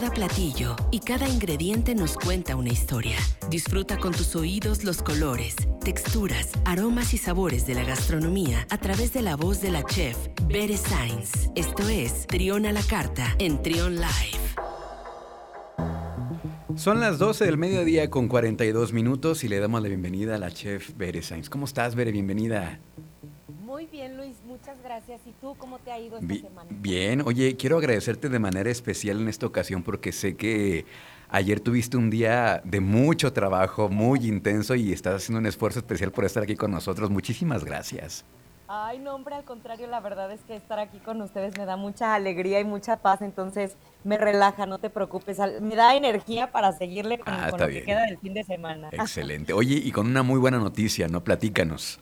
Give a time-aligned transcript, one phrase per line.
[0.00, 3.16] Cada platillo y cada ingrediente nos cuenta una historia.
[3.50, 9.12] Disfruta con tus oídos los colores, texturas, aromas y sabores de la gastronomía a través
[9.12, 10.16] de la voz de la chef
[10.46, 11.50] Bere Sainz.
[11.56, 14.38] Esto es Trión a la Carta en Trión Live.
[16.76, 20.52] Son las 12 del mediodía con 42 minutos y le damos la bienvenida a la
[20.52, 21.50] chef Bere Sainz.
[21.50, 22.12] ¿Cómo estás, Bere?
[22.12, 22.78] Bienvenida.
[23.78, 25.20] Muy bien, Luis, muchas gracias.
[25.24, 26.68] ¿Y tú cómo te ha ido esta semana?
[26.68, 30.84] Bien, oye, quiero agradecerte de manera especial en esta ocasión porque sé que
[31.28, 36.10] ayer tuviste un día de mucho trabajo, muy intenso y estás haciendo un esfuerzo especial
[36.10, 37.08] por estar aquí con nosotros.
[37.08, 38.24] Muchísimas gracias.
[38.66, 41.76] Ay, no, hombre, al contrario, la verdad es que estar aquí con ustedes me da
[41.76, 46.72] mucha alegría y mucha paz, entonces me relaja, no te preocupes, me da energía para
[46.72, 48.88] seguirle con, ah, lo que queda del fin de semana.
[48.92, 49.52] Excelente.
[49.52, 51.22] Oye, y con una muy buena noticia, ¿no?
[51.22, 52.00] Platícanos.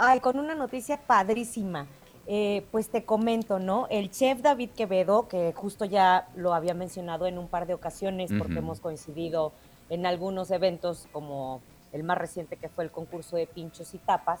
[0.00, 1.88] Ay, con una noticia padrísima.
[2.28, 3.88] Eh, pues te comento, ¿no?
[3.90, 8.30] El chef David Quevedo, que justo ya lo había mencionado en un par de ocasiones
[8.38, 9.52] porque hemos coincidido
[9.88, 14.40] en algunos eventos como el más reciente que fue el concurso de pinchos y tapas,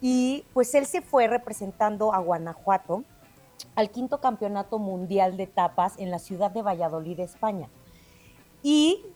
[0.00, 3.04] y pues él se fue representando a Guanajuato
[3.76, 7.68] al quinto campeonato mundial de tapas en la ciudad de Valladolid, España.
[8.64, 9.06] Y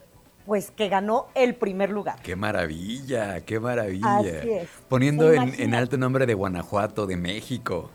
[0.46, 2.22] pues que ganó el primer lugar.
[2.22, 3.44] ¡Qué maravilla!
[3.44, 4.18] ¡Qué maravilla!
[4.18, 4.68] Así es.
[4.88, 7.90] Poniendo en, alto nombre de Guanajuato, de México.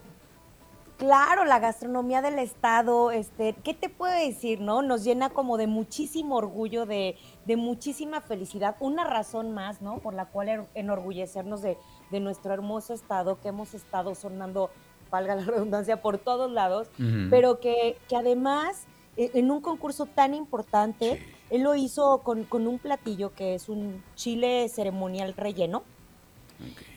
[0.98, 4.84] Claro, la gastronomía del estado, este, ¿qué te puedo decir, no?
[4.84, 9.98] Nos llena como de muchísimo orgullo, de, de muchísima felicidad, una razón más, ¿no?
[9.98, 11.78] Por la cual enorgullecernos de,
[12.12, 14.70] de nuestro hermoso estado que hemos estado sonando,
[15.10, 16.92] valga la redundancia, por todos lados,
[17.32, 18.86] pero que, que, además
[19.18, 21.20] e, en un concurso tan importante,
[21.52, 25.84] él lo hizo con, con, un platillo que es un chile ceremonial relleno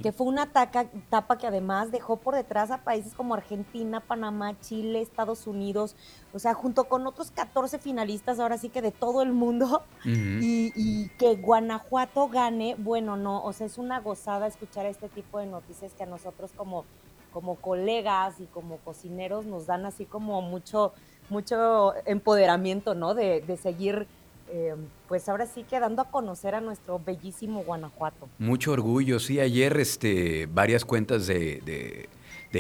[0.02, 5.00] que fue una tapa que además dejó por detrás a países como Argentina, Panamá, Chile,
[5.00, 5.97] Estados Unidos,
[6.32, 11.08] o sea, junto con otros 14 finalistas, ahora sí que de todo el mundo, y,
[11.19, 15.92] que Guanajuato gane, bueno, no, o sea, es una gozada escuchar este tipo de noticias
[15.94, 16.84] que a nosotros como,
[17.32, 20.92] como colegas y como cocineros nos dan así como mucho,
[21.31, 23.15] mucho empoderamiento, ¿no?
[23.15, 24.06] De, de seguir
[24.56, 24.76] eh,
[25.09, 28.28] pues ahora sí quedando a conocer a nuestro bellísimo Guanajuato.
[28.38, 32.09] Mucho orgullo, sí, ayer este, varias cuentas de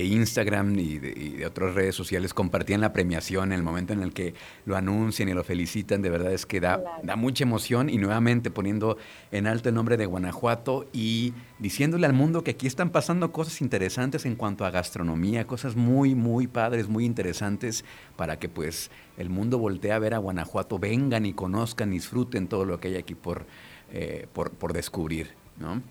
[0.02, 4.34] Instagram y de, otras redes sociales compartían la premiación en el momento en el que
[4.64, 8.50] lo anuncian y lo felicitan, de verdad es que da, da mucha emoción y nuevamente
[8.50, 8.96] poniendo
[9.30, 13.60] en alto el nombre de Guanajuato y diciéndole al mundo que aquí están pasando cosas
[13.60, 17.84] interesantes en cuanto a gastronomía, cosas muy, muy padres, muy interesantes
[18.16, 22.64] para que pues el mundo voltee a ver a Guanajuato, vengan y conozcan, disfruten todo
[22.64, 23.46] lo que hay aquí por,
[23.92, 25.82] eh, por, por descubrir, ¿no?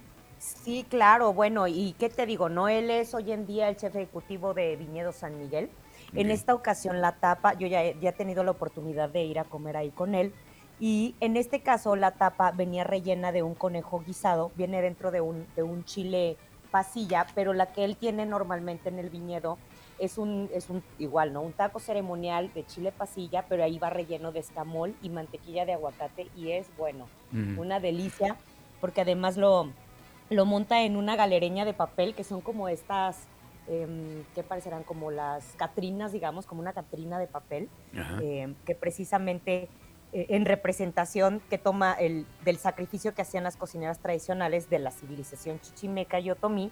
[0.44, 4.02] Sí, claro, bueno, y qué te digo, no, él es hoy en día el jefe
[4.02, 5.70] ejecutivo de Viñedo San Miguel.
[6.14, 9.46] En esta ocasión la tapa, yo ya, ya, he tenido la oportunidad de ir a
[9.46, 10.34] comer ahí con él,
[10.82, 15.22] y en este caso la tapa venía rellena de un conejo guisado, viene dentro de
[15.22, 16.36] un, de un chile
[16.72, 19.58] pasilla, pero la que él tiene normalmente en el viñedo
[19.98, 21.42] es un, es un igual, ¿no?
[21.42, 25.72] Un taco ceremonial de chile pasilla, pero ahí va relleno de escamol y mantequilla de
[25.74, 28.36] aguacate y es bueno, una delicia,
[28.82, 29.72] porque además lo
[30.30, 33.28] lo monta en una galereña de papel, que son como estas,
[33.68, 37.70] eh, que parecerán como las catrinas, digamos, como una catrina de papel,
[38.22, 39.70] em, que precisamente
[40.12, 44.92] eh, en representación que toma el, del sacrificio que hacían las cocineras tradicionales de la
[44.92, 46.72] civilización chichimeca y otomí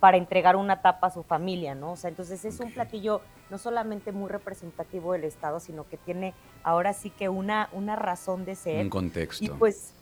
[0.00, 1.92] para entregar una tapa a su familia, ¿no?
[1.92, 6.34] O sea, entonces es un platillo no solamente muy representativo del Estado, sino que tiene
[6.64, 8.82] ahora sí que una, una razón de ser.
[8.82, 9.44] Un contexto.
[9.44, 9.92] Y pues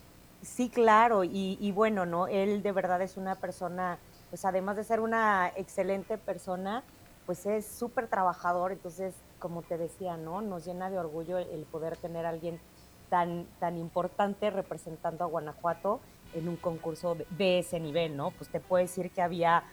[0.42, 2.28] Sí, claro, y, bueno, ¿no?
[2.28, 3.98] Él de verdad es una persona,
[4.30, 6.84] pues además de ser una excelente persona,
[7.26, 10.40] pues es súper trabajador, entonces, como te decía, ¿no?
[10.40, 12.60] Nos llena de orgullo el, poder tener a alguien
[13.10, 16.00] tan, tan importante representando a Guanajuato
[16.34, 18.30] en un concurso de ese nivel, ¿no?
[18.30, 19.64] Pues te puedo decir que había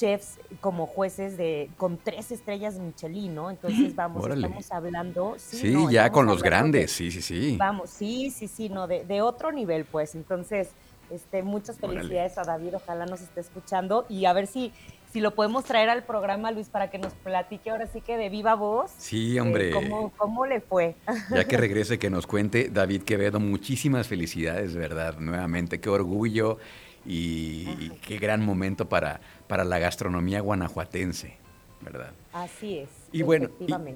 [0.00, 3.50] chefs como jueces de con tres estrellas Michelin, ¿no?
[3.50, 5.34] Entonces vamos, estamos hablando.
[5.38, 7.56] Sí, ya con los grandes, sí, sí, sí.
[7.58, 10.14] Vamos, sí, sí, sí, no, de, de otro nivel, pues.
[10.14, 10.70] Entonces,
[11.10, 14.72] este, muchas felicidades a David, ojalá nos esté escuchando y a ver si,
[15.12, 18.30] si lo podemos traer al programa, Luis, para que nos platique ahora sí que de
[18.30, 18.92] viva voz.
[18.96, 19.70] Sí, hombre.
[19.70, 20.96] cómo, cómo, le fue?
[21.30, 25.18] Ya que regrese, que nos cuente David Quevedo, muchísimas felicidades, ¿verdad?
[25.18, 26.58] Nuevamente, qué orgullo
[27.04, 31.36] y qué gran momento para, para la gastronomía guanajuatense,
[31.80, 32.12] ¿verdad?
[32.32, 32.88] Así es.
[33.12, 33.48] Y bueno,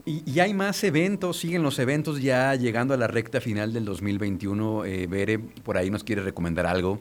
[0.04, 4.84] y, hay más eventos, siguen los eventos ya llegando a la recta final del 2021.
[4.84, 6.98] Eh, Bere, por ahí nos quiere recomendar algo.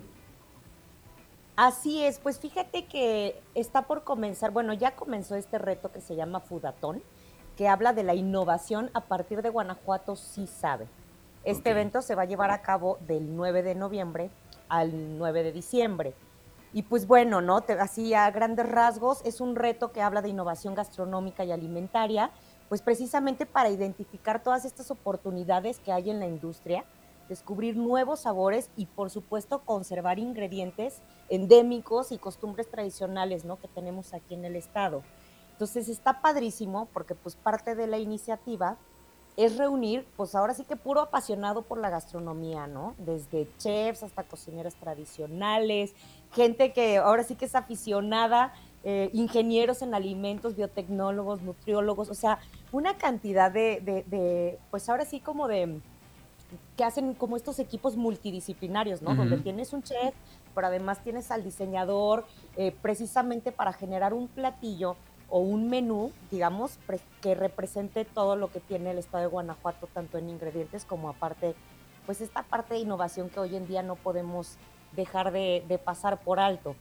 [1.55, 6.15] Así es, pues fíjate que está por comenzar, bueno, ya comenzó este reto que se
[6.15, 7.01] llama Fudatón,
[7.57, 10.87] que habla de la innovación a partir de Guanajuato sí sabe.
[11.43, 14.29] Este evento se va a llevar a cabo del 9 de noviembre
[14.73, 16.15] al 9 de diciembre.
[16.73, 17.63] Y pues bueno, ¿no?
[17.79, 22.31] así a grandes rasgos, es un reto que habla de innovación gastronómica y alimentaria,
[22.69, 26.85] pues precisamente para identificar todas estas oportunidades que hay en la industria,
[27.29, 33.59] descubrir nuevos sabores y por supuesto conservar ingredientes endémicos y costumbres tradicionales, ¿no?
[33.59, 35.03] Que tenemos aquí en el estado.
[35.51, 38.77] Entonces está padrísimo porque pues parte de la iniciativa
[39.35, 42.93] es reunir, pues ahora sí que puro apasionado por la gastronomía, ¿no?
[42.99, 45.93] Desde chefs hasta cocineras tradicionales,
[46.33, 48.53] gente que ahora sí que es aficionada,
[48.83, 52.39] eh, ingenieros en alimentos, biotecnólogos, nutriólogos, o sea,
[52.71, 55.79] una cantidad de, de, pues ahora sí como de,
[56.77, 59.15] que hacen como estos equipos multidisciplinarios, ¿no?
[59.15, 60.13] Donde tienes un chef,
[60.53, 62.25] pero además tienes al diseñador,
[62.57, 64.95] eh, precisamente para generar un platillo
[65.35, 66.77] o un menú, digamos,
[67.19, 71.55] que represente todo lo que tiene el estado de Guanajuato, tanto en ingredientes como aparte,
[72.05, 74.59] pues esta parte de innovación que hoy en día no podemos
[74.95, 76.75] dejar de, pasar por alto.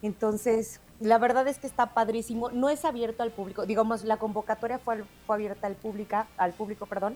[0.00, 2.48] Entonces, la verdad es que está padrísimo.
[2.48, 3.66] No es abierto al público.
[3.66, 6.86] Digamos, la convocatoria fue, fue abierta al, pública, al público.
[6.86, 7.14] perdón.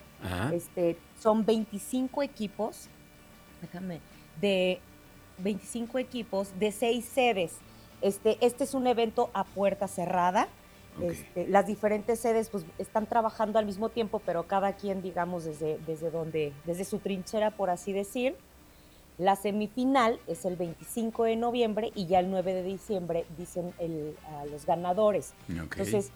[0.53, 2.89] Este, son 25 equipos,
[3.63, 4.03] déjame,
[4.43, 4.81] de
[5.39, 7.55] 25 equipos de seis sedes.
[8.03, 10.49] Este, este es un evento a puerta cerrada.
[11.01, 15.79] Este, las diferentes sedes pues, están trabajando al mismo tiempo, pero cada quien, digamos, desde,
[15.87, 18.37] desde, donde, desde su trinchera, por así decir.
[19.19, 23.73] La semifinal es el 25 de noviembre y ya el 9 de diciembre dicen
[24.39, 25.33] a los ganadores.
[25.49, 26.13] Entonces,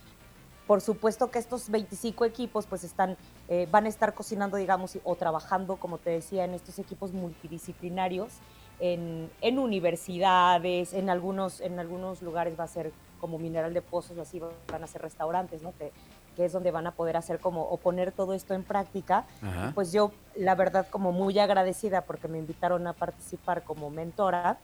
[0.66, 3.16] por supuesto que estos 25 equipos pues están,
[3.48, 8.34] eh, van a estar cocinando, digamos, o trabajando, como te decía, en estos equipos multidisciplinarios,
[8.80, 14.18] en, en universidades, en algunos, en algunos lugares va a ser como mineral de pozos,
[14.18, 15.72] así van a ser restaurantes, ¿no?
[15.78, 15.92] Que,
[16.36, 19.26] que es donde van a poder hacer como o poner todo esto en práctica.
[19.74, 24.58] Pues yo, la verdad, como muy agradecida porque me invitaron a participar como mentora.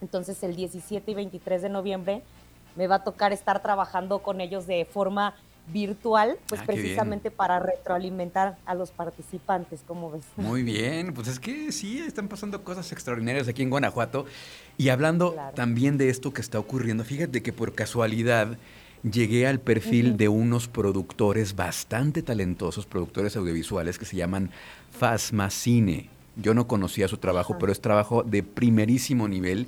[0.00, 2.22] Entonces el 17 y 23 de noviembre
[2.76, 5.34] me va a tocar estar trabajando con ellos de forma
[5.72, 10.22] virtual, pues ah, precisamente para retroalimentar a los participantes, ¿cómo ves?
[10.36, 14.26] Muy bien, pues es que sí, están pasando cosas extraordinarias aquí en Guanajuato.
[14.76, 18.58] Y hablando también de esto que está ocurriendo, fíjate que por casualidad
[19.02, 24.50] llegué al perfil de unos productores bastante talentosos, productores audiovisuales que se llaman
[24.90, 26.10] Fasma Cine.
[26.36, 29.66] Yo no conocía su trabajo, pero es trabajo de primerísimo nivel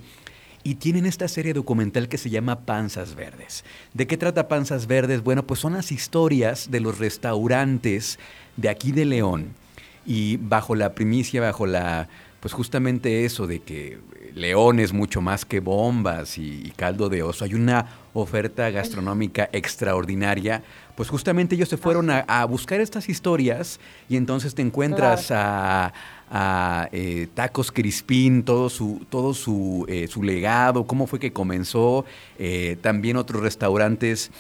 [0.64, 3.64] y tienen esta serie documental que se llama Panzas Verdes.
[3.94, 5.22] ¿De qué trata Panzas Verdes?
[5.22, 8.18] Bueno, pues son las historias de los restaurantes
[8.56, 9.61] de aquí de León
[10.04, 12.08] y bajo la primicia, bajo la,
[12.40, 13.98] pues justamente eso de que
[14.34, 20.62] León es mucho más que bombas y, caldo de oso, hay una oferta gastronómica extraordinaria,
[20.96, 25.92] pues justamente ellos se fueron a, buscar estas historias y entonces te encuentras a
[26.34, 32.06] a eh, Tacos Crispín, todo su, todo su, eh, su, legado, cómo fue que comenzó,
[32.38, 34.30] eh, también otros restaurantes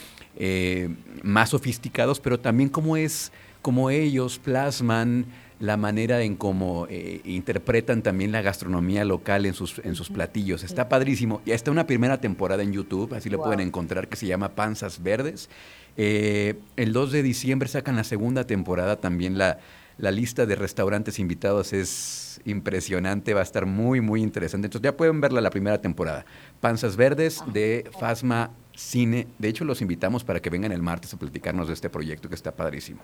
[1.22, 3.30] más sofisticados, pero también cómo es,
[3.60, 5.26] cómo ellos plasman
[5.62, 6.86] la manera en cómo
[7.24, 10.64] interpretan también la gastronomía local en sus, en sus platillos.
[10.64, 11.40] Está padrísimo.
[11.46, 15.02] Ya está una primera temporada en YouTube, así lo pueden encontrar, que se llama Panzas
[15.02, 15.48] Verdes.
[15.96, 19.58] el 2 de diciembre sacan la segunda temporada también la
[19.98, 24.66] la lista de restaurantes invitados es impresionante, va a estar muy, muy interesante.
[24.66, 26.24] Entonces ya pueden verla la primera temporada.
[26.60, 29.28] Panzas Verdes de Fasma Cine.
[29.38, 32.34] De hecho, los invitamos para que vengan el martes a platicarnos de este proyecto que
[32.34, 33.00] está padrísimo.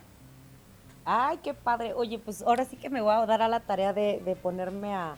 [1.11, 1.95] Ay, qué padre.
[1.95, 5.17] Oye, pues ahora sí que me voy a dar a la tarea de, ponerme a,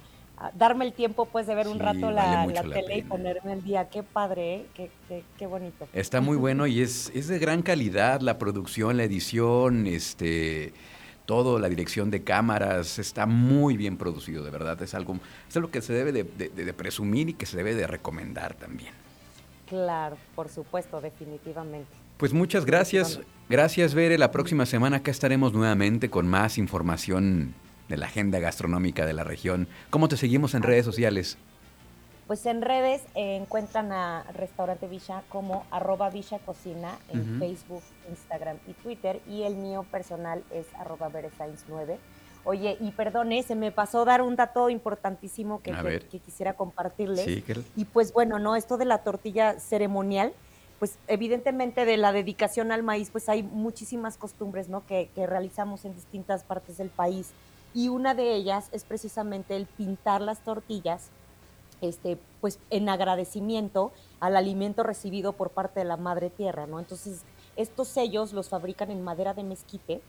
[0.55, 3.89] darme el tiempo pues de ver un rato la, tele y ponerme el día.
[3.89, 4.67] Qué padre, ¿eh?
[4.73, 5.89] qué, qué, qué, bonito.
[5.93, 10.73] Está muy bueno y es, es de gran calidad la producción, la edición, este
[11.27, 14.81] todo, la dirección de cámaras, está muy bien producido, de verdad.
[14.83, 15.17] Es algo,
[15.49, 18.93] es algo que se debe de, presumir y que se debe de recomendar también.
[19.67, 22.10] Claro, por supuesto, definitivamente.
[22.21, 23.19] Pues muchas gracias.
[23.49, 24.19] Gracias, Bere.
[24.19, 27.55] La próxima semana acá estaremos nuevamente con más información
[27.89, 29.69] de la agenda gastronómica de la región.
[29.89, 31.39] ¿Cómo te seguimos en redes sociales?
[32.27, 38.59] Pues en redes eh, encuentran a Restaurante Villa como arroba Villa Cocina en Facebook, Instagram
[38.69, 39.23] y Twitter.
[39.27, 41.09] Y el mío personal es arroba
[41.69, 41.99] 9
[42.45, 45.73] Oye, y perdone, se me pasó dar un dato importantísimo que,
[46.11, 47.27] que, quisiera compartirles.
[47.77, 50.35] Y pues bueno, no, esto de la tortilla ceremonial,
[50.81, 54.87] pues evidentemente de la dedicación al maíz, pues hay muchísimas costumbres, ¿no?
[54.87, 57.33] Que, realizamos en distintas partes del país.
[57.75, 61.11] Y una de ellas es precisamente el pintar las tortillas
[61.83, 66.81] este, pues en agradecimiento al alimento recibido por parte de la madre tierra, ¿no?
[66.81, 67.25] Entonces,
[67.57, 70.01] estos sellos los fabrican en madera de mezquite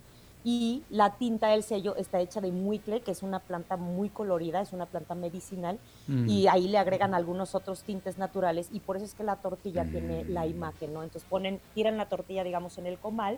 [0.43, 4.62] y la tinta del sello está hecha de muicle, que es una planta muy colorida,
[4.62, 6.29] es una planta medicinal, mm.
[6.29, 9.86] y ahí le agregan algunos otros tintes naturales, y por eso es que la tortilla
[9.86, 10.50] tiene la mm.
[10.50, 11.03] imagen, ¿no?
[11.03, 13.38] Entonces ponen, tiran la tortilla, digamos, en el comal,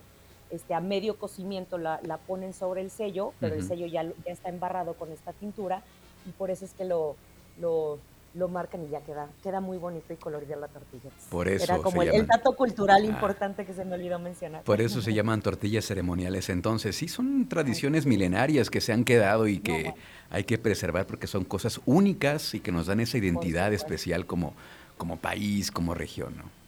[0.50, 4.50] este, a medio cocimiento la, ponen sobre el sello, pero el sello ya, ya está
[4.50, 5.82] embarrado con esta tintura,
[6.26, 7.16] y por eso es que lo,
[7.60, 8.00] lo
[8.36, 11.10] lo marcan y ya queda, queda muy bonito y colorido la tortilla.
[11.30, 13.06] Por eso Era como el, dato cultural ah.
[13.06, 14.64] importante que se me olvidó mencionar.
[14.64, 16.50] Por eso se llaman tortillas ceremoniales.
[16.50, 19.94] Entonces, sí, son tradiciones milenarias que se han quedado y que
[20.30, 24.54] hay que preservar porque son cosas únicas y que nos dan esa identidad especial como,
[24.98, 26.64] como país, como región, ¿no?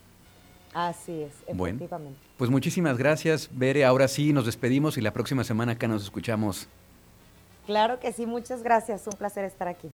[0.75, 1.87] Así es, efectivamente.
[1.87, 3.85] Bueno, pues muchísimas gracias, Bere.
[3.85, 6.67] Ahora sí, nos despedimos y la próxima semana acá nos escuchamos.
[7.65, 9.07] Claro que sí, muchas gracias.
[9.07, 9.83] Un placer estar aquí.